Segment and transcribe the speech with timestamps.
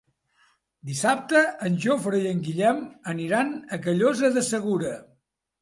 [0.91, 2.81] Dissabte en Jofre i en Guillem
[3.15, 4.99] aniran a Callosa de Segura.